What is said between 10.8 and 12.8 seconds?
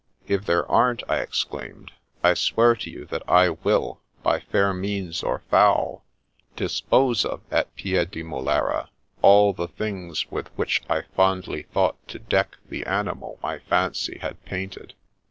I fondly thought to deck